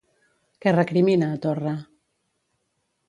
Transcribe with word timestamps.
Què 0.63 0.71
recrimina 0.75 1.29
a 1.35 1.41
Torra? 1.45 1.75